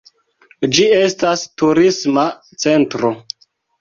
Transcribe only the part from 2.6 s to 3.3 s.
centro.